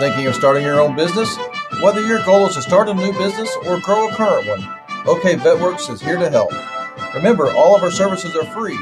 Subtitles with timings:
[0.00, 1.36] Thinking of starting your own business?
[1.82, 4.66] Whether your goal is to start a new business or grow a current one,
[5.06, 6.50] OK VetWorks is here to help.
[7.14, 8.78] Remember, all of our services are free.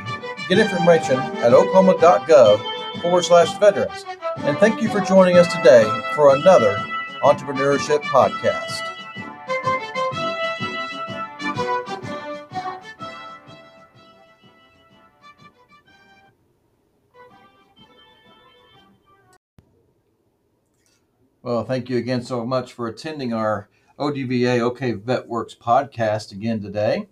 [0.48, 4.04] Get information at oklahoma.gov forward slash veterans.
[4.36, 5.82] And thank you for joining us today
[6.14, 6.76] for another
[7.24, 8.87] Entrepreneurship Podcast.
[21.40, 27.06] Well, thank you again so much for attending our ODVA OK VetWorks podcast again today.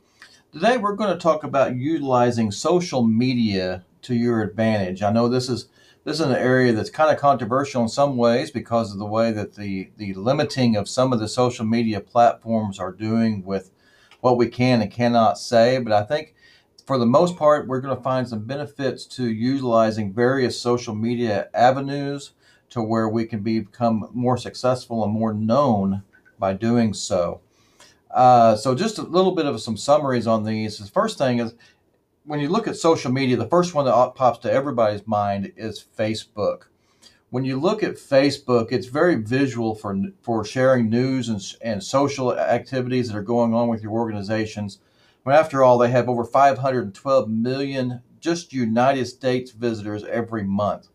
[0.53, 5.01] Today we're going to talk about utilizing social media to your advantage.
[5.01, 5.69] I know this is
[6.03, 9.31] this is an area that's kind of controversial in some ways because of the way
[9.31, 13.71] that the the limiting of some of the social media platforms are doing with
[14.23, 16.35] what we can and cannot say, but I think
[16.85, 21.49] for the most part we're going to find some benefits to utilizing various social media
[21.55, 22.33] avenues
[22.71, 26.03] to where we can become more successful and more known
[26.39, 27.41] by doing so.
[28.11, 30.79] Uh, so, just a little bit of some summaries on these.
[30.79, 31.55] The first thing is
[32.25, 35.85] when you look at social media, the first one that pops to everybody's mind is
[35.97, 36.65] Facebook.
[37.31, 42.37] When you look at Facebook, it's very visual for for sharing news and, and social
[42.37, 44.79] activities that are going on with your organizations.
[45.25, 50.89] But after all, they have over 512 million just United States visitors every month.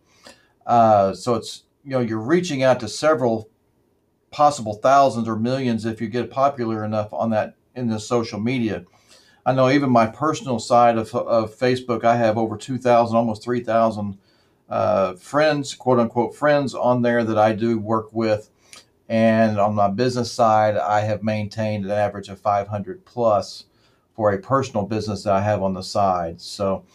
[0.71, 3.49] Uh, so it's you know you're reaching out to several
[4.31, 8.85] possible thousands or millions if you get popular enough on that in the social media.
[9.45, 14.17] I know even my personal side of, of Facebook, I have over 2,000, almost 3,000
[14.69, 18.49] uh, friends, quote unquote friends on there that I do work with.
[19.09, 23.65] And on my business side, I have maintained an average of 500 plus
[24.15, 26.39] for a personal business that I have on the side.
[26.39, 26.85] So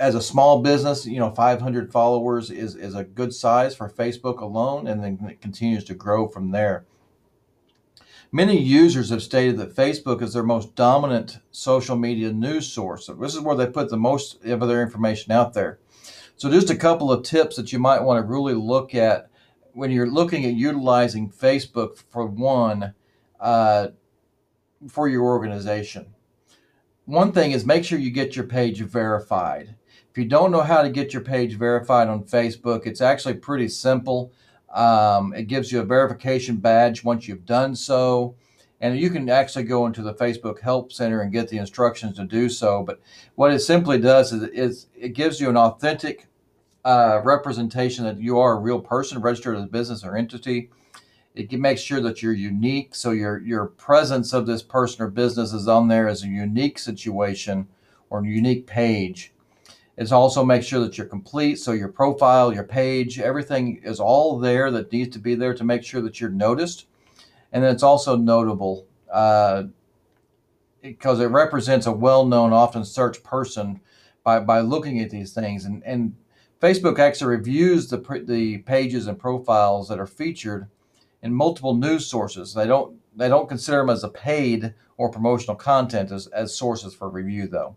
[0.00, 4.40] as a small business, you know, 500 followers is, is a good size for Facebook
[4.40, 6.86] alone, and then it continues to grow from there.
[8.32, 13.06] Many users have stated that Facebook is their most dominant social media news source.
[13.06, 15.80] So this is where they put the most of their information out there.
[16.36, 19.28] So, just a couple of tips that you might want to really look at
[19.74, 22.94] when you're looking at utilizing Facebook for one,
[23.38, 23.88] uh,
[24.88, 26.14] for your organization.
[27.10, 29.74] One thing is make sure you get your page verified.
[30.12, 33.66] If you don't know how to get your page verified on Facebook, it's actually pretty
[33.66, 34.30] simple.
[34.72, 38.36] Um, it gives you a verification badge once you've done so.
[38.80, 42.24] And you can actually go into the Facebook Help Center and get the instructions to
[42.26, 42.84] do so.
[42.84, 43.00] But
[43.34, 46.28] what it simply does is, is it gives you an authentic
[46.84, 50.70] uh, representation that you are a real person registered as a business or entity.
[51.34, 52.94] It makes sure that you're unique.
[52.94, 56.78] So your, your presence of this person or business is on there as a unique
[56.78, 57.68] situation
[58.08, 59.32] or a unique page.
[59.96, 61.56] It's also make sure that you're complete.
[61.56, 65.64] So your profile, your page, everything is all there that needs to be there to
[65.64, 66.86] make sure that you're noticed.
[67.52, 69.64] And then it's also notable uh,
[70.82, 73.80] because it represents a well-known, often searched person
[74.24, 75.64] by, by looking at these things.
[75.64, 76.16] And, and
[76.60, 80.68] Facebook actually reviews the, the pages and profiles that are featured
[81.22, 82.54] in multiple news sources.
[82.54, 86.94] They don't they don't consider them as a paid or promotional content as, as sources
[86.94, 87.76] for review though.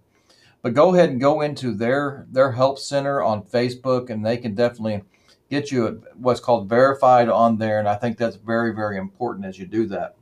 [0.61, 4.55] But go ahead and go into their their help center on Facebook, and they can
[4.55, 5.03] definitely
[5.49, 7.79] get you what's called verified on there.
[7.79, 10.15] And I think that's very very important as you do that.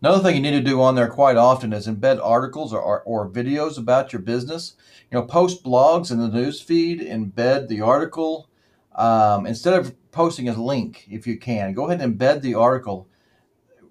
[0.00, 3.28] Another thing you need to do on there quite often is embed articles or, or
[3.30, 4.74] videos about your business.
[5.10, 8.48] You know, post blogs in the news feed, embed the article.
[8.94, 13.08] Um, instead of posting a link, if you can, go ahead and embed the article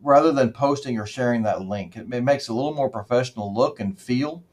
[0.02, 1.96] rather than posting or sharing that link.
[1.96, 4.44] It, it makes a little more professional look and feel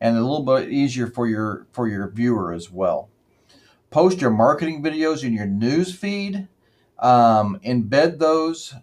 [0.00, 3.08] and a little bit easier for your for your viewer as well.
[3.90, 6.48] Post your marketing videos in your news feed.
[6.98, 8.74] Um, embed those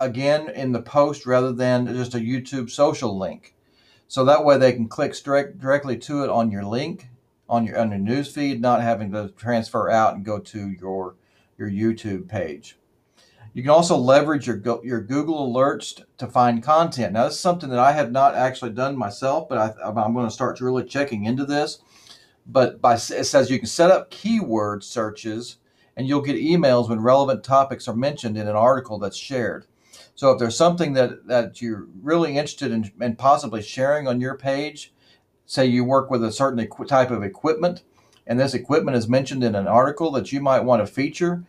[0.00, 3.54] again in the post rather than just a YouTube social link.
[4.08, 7.09] So that way they can click direct, directly to it on your link
[7.50, 11.16] on your on your news feed, not having to transfer out and go to your
[11.58, 12.78] your YouTube page.
[13.52, 17.12] You can also leverage your your Google alerts to find content.
[17.12, 20.26] Now, this is something that I have not actually done myself, but I, am going
[20.26, 21.80] to start really checking into this.
[22.46, 25.56] But by it says you can set up keyword searches,
[25.96, 29.66] and you'll get emails when relevant topics are mentioned in an article that's shared.
[30.14, 34.36] So if there's something that that you're really interested in, in possibly sharing on your
[34.38, 34.94] page,
[35.50, 37.82] say you work with a certain type of equipment,
[38.26, 41.44] and this equipment is mentioned in an article that you might want to feature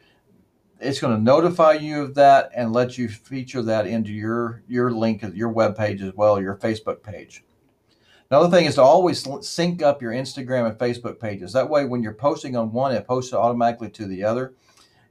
[0.79, 4.89] it's going to notify you of that and let you feature that into your your
[4.91, 7.43] link your web page as well your facebook page
[8.31, 12.01] another thing is to always sync up your instagram and facebook pages that way when
[12.01, 14.55] you're posting on one it posts automatically to the other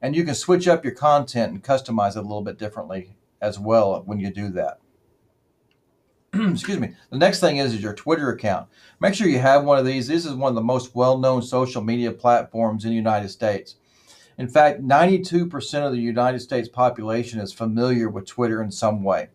[0.03, 3.59] And you can switch up your content and customize it a little bit differently as
[3.59, 4.80] well when you do that.
[6.35, 6.93] Excuse me.
[7.11, 8.69] The next thing is, is your Twitter account.
[9.01, 10.07] Make sure you have one of these.
[10.07, 13.77] This is one of the most well-known social media platforms in the United States.
[14.39, 19.29] In fact, 92% of the United States population is familiar with Twitter in some way.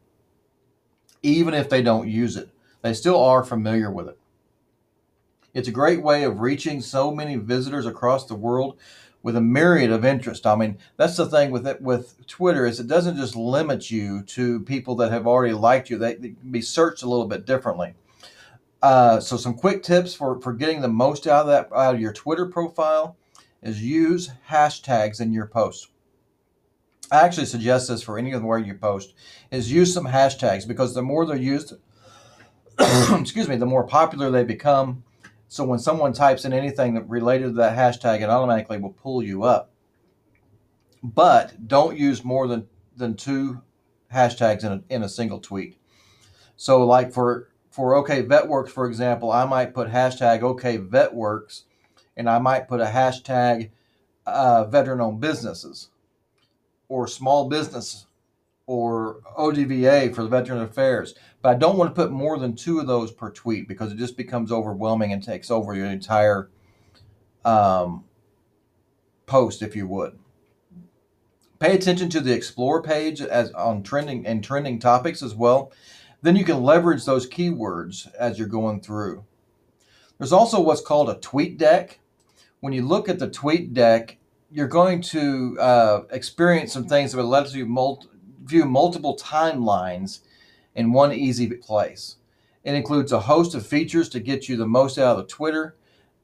[1.22, 2.50] Even if they don't use it,
[2.82, 4.18] they still are familiar with it.
[5.54, 8.78] It's a great way of reaching so many visitors across the world
[9.26, 10.46] with a myriad of interest.
[10.46, 14.22] I mean, that's the thing with it with Twitter is it doesn't just limit you
[14.22, 15.98] to people that have already liked you.
[15.98, 17.96] They, they can be searched a little bit differently.
[18.84, 22.02] Uh, so some quick tips for, for getting the most out of that out of
[22.02, 23.18] your Twitter profile
[23.64, 25.88] is use hashtags in your posts.
[27.12, 29.16] I actually suggest this for any of the where you post
[29.50, 31.74] is use some hashtags because the more they're used,
[32.80, 35.04] excuse me, the more popular they become
[35.56, 39.24] so when someone types in anything that related to that hashtag, it automatically will pull
[39.24, 39.72] you up.
[41.02, 42.68] But don't use more than,
[42.98, 43.62] than two
[44.14, 45.78] hashtags in a, in a single tweet.
[46.58, 51.64] So like for for OK VetWorks, for example, I might put hashtag OK VetWorks,
[52.18, 53.70] and I might put a hashtag
[54.26, 55.88] uh, veteran-owned businesses
[56.90, 58.05] or small business
[58.68, 61.16] or ODVA for the Veteran Affairs.
[61.42, 63.98] But I don't want to put more than two of those per tweet because it
[63.98, 66.50] just becomes overwhelming and takes over your entire
[67.44, 68.06] um,
[69.26, 70.18] post, if you would.
[71.60, 75.72] Pay attention to the Explore page as on trending and trending topics as well.
[76.22, 79.24] Then you can leverage those keywords as you're going through.
[80.18, 82.00] There's also what's called a tweet deck.
[82.62, 84.18] When you look at the tweet deck,
[84.52, 88.08] you're going to uh, experience some things that will let you multi
[88.46, 90.20] view multiple timelines
[90.76, 92.18] in one easy place.
[92.64, 95.76] It includes a host of features to get you the most out of Twitter.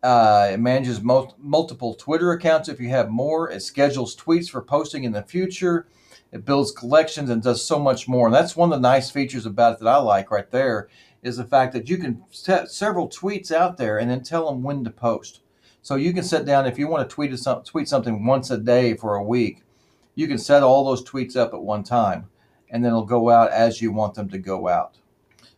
[0.04, 3.50] Uh, it manages mul- multiple Twitter accounts if you have more.
[3.52, 5.88] It schedules tweets for posting in the future.
[6.32, 8.26] It builds collections and does so much more.
[8.26, 10.90] And that's one of the nice features about it that I like right there
[11.22, 14.64] is the fact that you can set several tweets out there and then tell them
[14.64, 15.42] when to post.
[15.84, 18.58] So you can sit down if you want to tweet, some, tweet something once a
[18.58, 19.62] day for a week
[20.22, 22.30] you can set all those tweets up at one time
[22.70, 24.98] and then it'll go out as you want them to go out.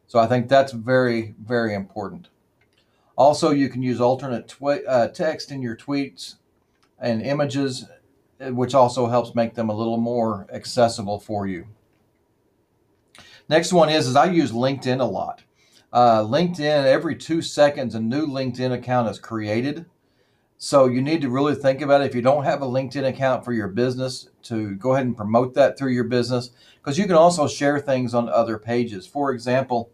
[0.08, 2.30] So I think that's very, very important.
[3.18, 6.36] Also, you can use alternate tw- uh, text in your tweets
[6.98, 7.86] and images,
[8.40, 11.68] which also helps make them a little more accessible for you.
[13.50, 15.44] Next one is, is I use LinkedIn a lot.
[15.92, 19.86] Uh, LinkedIn, every two seconds, a new LinkedIn account is created.
[20.64, 22.06] So you need to really think about it.
[22.06, 25.56] If you don't have a LinkedIn account for your business, to go ahead and promote
[25.56, 29.06] that through your business, because you can also share things on other pages.
[29.06, 29.92] For example,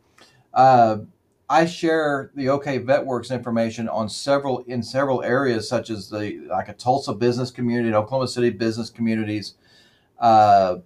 [0.53, 0.97] uh,
[1.49, 6.69] I share the OK VetWorks information on several in several areas, such as the like
[6.69, 9.55] a Tulsa business community, Oklahoma City business communities.
[10.19, 10.77] Uh,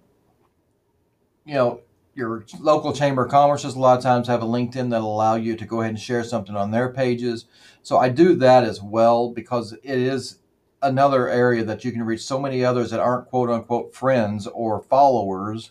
[1.44, 1.80] you know,
[2.14, 5.56] your local chamber of commerces a lot of times have a LinkedIn that'll allow you
[5.56, 7.46] to go ahead and share something on their pages.
[7.82, 10.38] So I do that as well because it is
[10.80, 14.82] another area that you can reach so many others that aren't quote unquote friends or
[14.82, 15.70] followers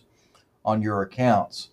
[0.64, 1.70] on your accounts.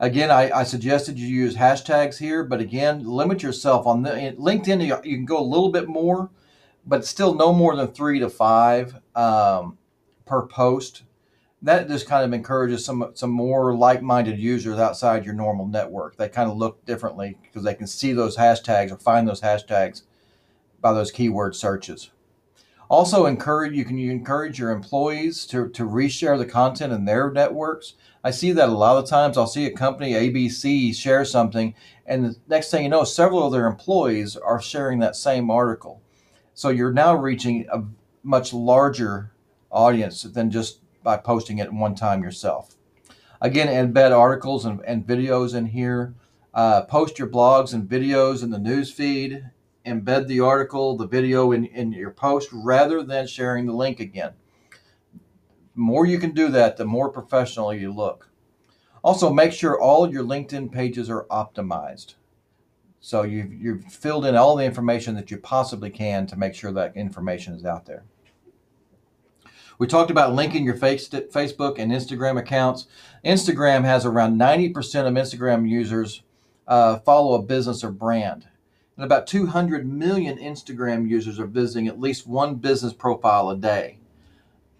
[0.00, 4.84] Again, I, I suggested you use hashtags here, but again, limit yourself on the LinkedIn.
[4.84, 6.28] You, you can go a little bit more,
[6.84, 9.78] but still no more than three to five um,
[10.26, 11.04] per post
[11.62, 16.16] that just kind of encourages some some more like-minded users outside your normal network.
[16.16, 20.02] They kind of look differently because they can see those hashtags or find those hashtags
[20.80, 22.10] by those keyword searches.
[22.90, 27.30] Also, encourage you can you encourage your employees to to reshare the content in their
[27.30, 27.94] networks.
[28.24, 29.38] I see that a lot of times.
[29.38, 31.74] I'll see a company ABC share something,
[32.06, 36.02] and the next thing you know, several of their employees are sharing that same article.
[36.54, 37.82] So you're now reaching a
[38.22, 39.32] much larger
[39.70, 42.76] audience than just by posting it one time yourself.
[43.40, 46.14] Again, embed articles and, and videos in here.
[46.54, 49.50] Uh, post your blogs and videos in the news feed.
[49.84, 54.32] Embed the article, the video in, in your post rather than sharing the link again.
[55.74, 58.28] The more you can do that, the more professional you look.
[59.02, 62.14] Also, make sure all your LinkedIn pages are optimized.
[63.00, 66.70] So you've, you've filled in all the information that you possibly can to make sure
[66.70, 68.04] that information is out there.
[69.78, 72.86] We talked about linking your Facebook and Instagram accounts.
[73.24, 74.74] Instagram has around 90%
[75.06, 76.22] of Instagram users
[76.68, 78.46] uh, follow a business or brand.
[78.96, 83.98] And about 200 million Instagram users are visiting at least one business profile a day.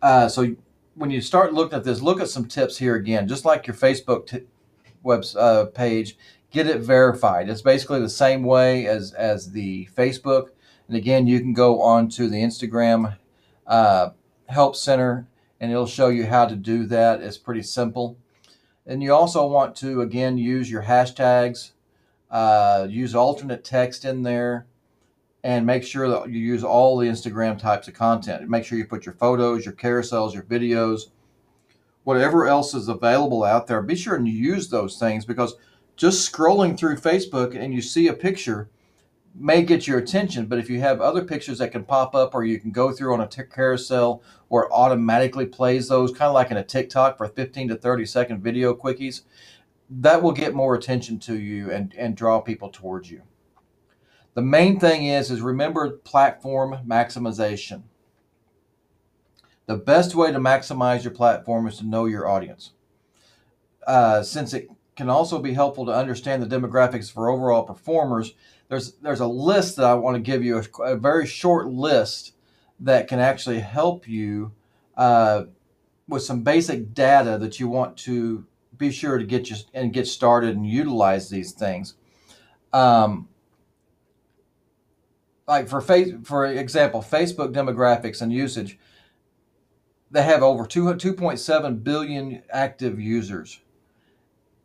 [0.01, 0.55] Uh, so
[0.95, 3.27] when you start looking at this, look at some tips here again.
[3.27, 4.45] Just like your Facebook t-
[5.03, 6.17] web uh, page,
[6.51, 7.49] get it verified.
[7.49, 10.49] It's basically the same way as as the Facebook.
[10.89, 13.17] And again, you can go on to the Instagram
[13.67, 14.11] uh,
[14.49, 15.27] help center
[15.61, 17.21] and it'll show you how to do that.
[17.21, 18.17] It's pretty simple.
[18.85, 21.71] And you also want to, again, use your hashtags,
[22.31, 24.67] uh, use alternate text in there,
[25.45, 28.49] and make sure that you use all the Instagram types of content.
[28.49, 31.11] Make sure you put your photos, your carousels, your videos,
[32.05, 33.83] whatever else is available out there.
[33.83, 35.55] Be sure and use those things because
[35.97, 38.69] just scrolling through Facebook and you see a picture
[39.35, 42.45] may get your attention, but if you have other pictures that can pop up or
[42.45, 46.51] you can go through on a t- carousel or automatically plays those, kind of like
[46.51, 49.23] in a TikTok for 15 to 30 second video quickies,
[49.89, 53.23] that will get more attention to you and, and draw people towards you.
[54.35, 57.83] The main thing is is remember platform maximization.
[59.67, 62.73] The best way to maximize your platform is to know your audience.
[63.87, 68.35] Uh, since it can also be helpful to understand the demographics for overall performers,
[68.69, 72.35] there's there's a list that I want to give you a, a very short list
[72.81, 74.53] that can actually help you
[74.97, 75.45] uh,
[76.09, 78.47] with some basic data that you want to
[78.77, 81.95] be sure to get you and get started and utilize these things.
[82.73, 83.29] Um,
[85.47, 88.79] like for face, for example, Facebook demographics and usage,
[90.11, 93.61] they have over 2, 2.7 billion active users.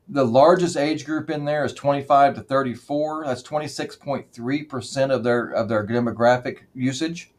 [0.10, 3.26] The largest age group in there is 25 to 34.
[3.26, 7.32] That's 26.3% of their of their demographic usage.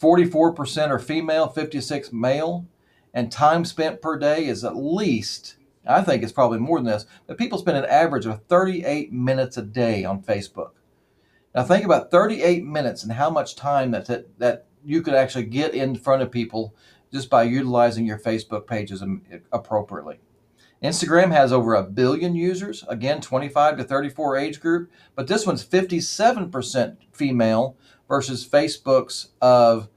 [0.00, 2.66] 44% are female, 56 male,
[3.12, 5.56] and time spent per day is at least
[5.86, 9.56] I think it's probably more than this, but people spend an average of 38 minutes
[9.56, 10.70] a day on Facebook.
[11.54, 15.44] Now think about 38 minutes and how much time that that, that you could actually
[15.44, 16.74] get in front of people
[17.12, 19.04] just by utilizing your Facebook pages
[19.52, 20.20] appropriately.
[20.82, 25.64] Instagram has over a billion users, again, 25 to 34 age group, but this one's
[25.64, 27.76] 57% female
[28.08, 29.88] versus Facebook's of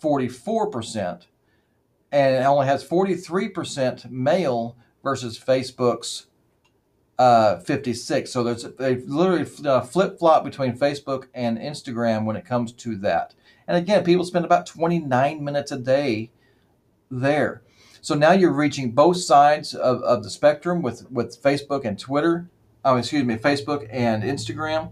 [0.00, 1.26] 44%.
[2.12, 6.26] And it only has 43% male versus Facebook's
[7.18, 8.30] uh, 56.
[8.30, 12.96] So there's they literally uh, flip flop between Facebook and Instagram when it comes to
[12.96, 13.34] that.
[13.68, 16.30] And again, people spend about 29 minutes a day
[17.10, 17.62] there.
[18.00, 22.48] So now you're reaching both sides of, of the spectrum with, with Facebook and Twitter.
[22.84, 24.90] Oh, excuse me, Facebook and Instagram.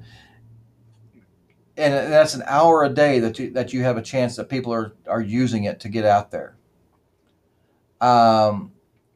[1.77, 4.73] And that's an hour a day that you, that you have a chance that people
[4.75, 6.57] are, are using it to get out there.
[8.01, 8.73] Um,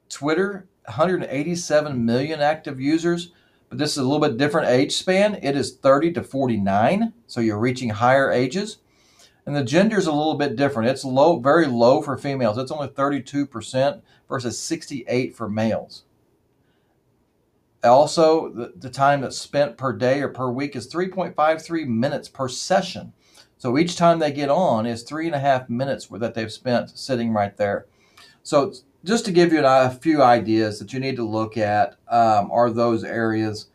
[0.08, 3.32] Twitter, 187 million active users,
[3.68, 5.38] but this is a little bit different age span.
[5.42, 8.78] It is 30 to 49, so you're reaching higher ages.
[9.44, 10.88] And the gender is a little bit different.
[10.88, 12.58] It's low, very low for females.
[12.58, 16.04] It's only 32% versus 68 for males.
[17.82, 22.46] Also, the, the time that's spent per day or per week is 3.53 minutes per
[22.46, 23.12] session.
[23.58, 26.90] So each time they get on is three and a half minutes that they've spent
[26.90, 27.87] sitting right there.
[28.44, 28.72] So
[29.04, 32.70] just to give you a few ideas that you need to look at um, are
[32.70, 33.66] those areas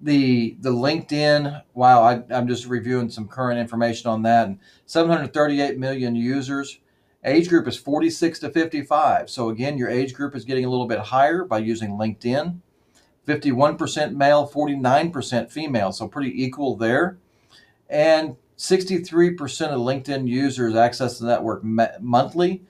[0.00, 1.62] the the LinkedIn.
[1.74, 4.46] Wow, I, am just reviewing some current information on that.
[4.46, 6.78] And 738 million users.
[7.24, 9.28] Age group is 46 to 55.
[9.28, 12.60] So again, your age group is getting a little bit higher by using LinkedIn.
[13.26, 15.90] 51% male, 49% female.
[15.90, 17.18] So pretty equal there.
[17.90, 22.62] And 63% of LinkedIn users access the network monthly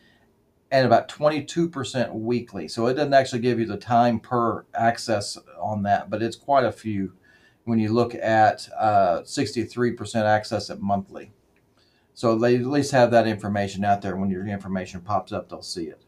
[0.70, 2.68] and about 22% weekly.
[2.68, 6.64] So it doesn't actually give you the time per access on that, but it's quite
[6.64, 7.12] a few
[7.64, 11.32] when you look at uh, 63% access at monthly.
[12.14, 14.16] So they at least have that information out there.
[14.16, 16.02] When your information pops up, they'll see it.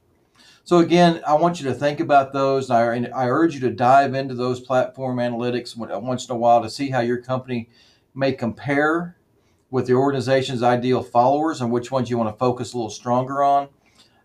[0.64, 2.70] So again, I want you to think about those.
[2.70, 6.70] I, I urge you to dive into those platform analytics once in a while to
[6.70, 7.68] see how your company
[8.14, 9.16] may compare
[9.70, 13.42] with the organization's ideal followers and which ones you want to focus a little stronger
[13.42, 13.68] on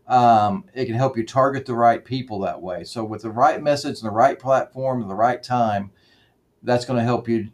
[0.07, 2.83] um, it can help you target the right people that way.
[2.83, 5.91] So with the right message and the right platform and the right time,
[6.62, 7.50] that's going to help you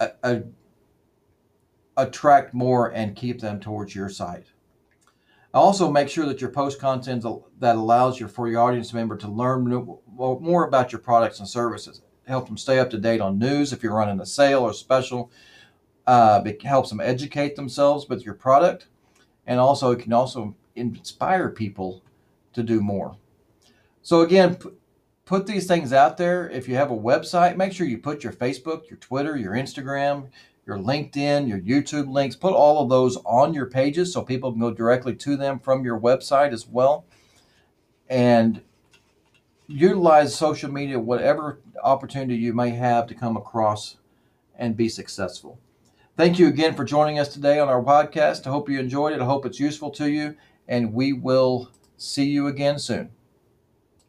[0.00, 0.40] uh, uh,
[1.96, 4.46] attract more and keep them towards your site.
[5.54, 7.24] Also, make sure that your post content
[7.58, 9.64] that allows your for your audience member to learn
[10.16, 12.00] more about your products and services.
[12.26, 15.30] Help them stay up to date on news if you're running a sale or special.
[16.06, 18.86] Uh, it helps them educate themselves with your product,
[19.46, 22.02] and also it can also inspire people
[22.52, 23.16] to do more.
[24.02, 24.58] So again,
[25.24, 26.48] put these things out there.
[26.50, 30.28] If you have a website, make sure you put your Facebook, your Twitter, your Instagram,
[30.66, 34.60] your LinkedIn, your YouTube links, put all of those on your pages so people can
[34.60, 37.04] go directly to them from your website as well.
[38.08, 38.62] And
[39.66, 43.96] utilize social media, whatever opportunity you may have to come across
[44.56, 45.58] and be successful.
[46.16, 48.46] Thank you again for joining us today on our podcast.
[48.46, 49.20] I hope you enjoyed it.
[49.20, 50.36] I hope it's useful to you
[50.68, 53.10] and we will see you again soon.